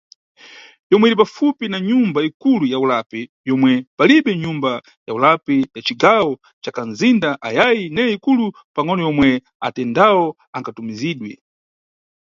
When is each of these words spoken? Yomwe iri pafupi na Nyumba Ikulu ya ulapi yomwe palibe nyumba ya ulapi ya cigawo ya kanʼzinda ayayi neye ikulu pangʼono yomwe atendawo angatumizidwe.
Yomwe 0.91 1.05
iri 1.07 1.17
pafupi 1.21 1.65
na 1.69 1.79
Nyumba 1.87 2.19
Ikulu 2.29 2.65
ya 2.73 2.79
ulapi 2.85 3.21
yomwe 3.47 3.71
palibe 3.97 4.31
nyumba 4.43 4.71
ya 5.07 5.13
ulapi 5.19 5.57
ya 5.75 5.81
cigawo 5.87 6.31
ya 6.63 6.71
kanʼzinda 6.77 7.29
ayayi 7.47 7.83
neye 7.95 8.11
ikulu 8.17 8.45
pangʼono 8.75 9.01
yomwe 9.07 9.29
atendawo 9.67 10.25
angatumizidwe. 10.55 11.31